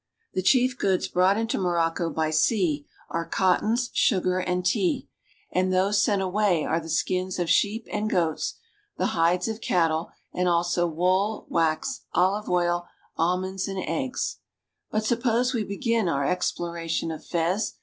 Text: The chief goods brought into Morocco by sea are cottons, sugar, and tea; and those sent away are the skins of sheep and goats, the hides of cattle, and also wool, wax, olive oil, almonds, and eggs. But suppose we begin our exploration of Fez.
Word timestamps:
The 0.33 0.41
chief 0.41 0.79
goods 0.79 1.07
brought 1.07 1.37
into 1.37 1.59
Morocco 1.59 2.09
by 2.09 2.31
sea 2.31 2.87
are 3.11 3.23
cottons, 3.23 3.91
sugar, 3.93 4.39
and 4.39 4.65
tea; 4.65 5.07
and 5.51 5.71
those 5.71 6.01
sent 6.01 6.23
away 6.23 6.63
are 6.65 6.79
the 6.79 6.89
skins 6.89 7.37
of 7.37 7.51
sheep 7.51 7.85
and 7.93 8.09
goats, 8.09 8.55
the 8.97 9.05
hides 9.13 9.47
of 9.47 9.61
cattle, 9.61 10.09
and 10.33 10.47
also 10.49 10.87
wool, 10.87 11.45
wax, 11.49 12.01
olive 12.13 12.49
oil, 12.49 12.87
almonds, 13.15 13.67
and 13.67 13.77
eggs. 13.77 14.37
But 14.89 15.05
suppose 15.05 15.53
we 15.53 15.63
begin 15.63 16.09
our 16.09 16.25
exploration 16.25 17.11
of 17.11 17.23
Fez. 17.23 17.75